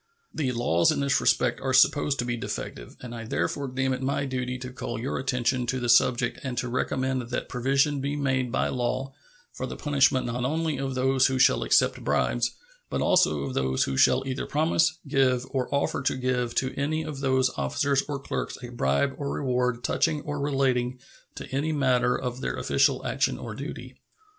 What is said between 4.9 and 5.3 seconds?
your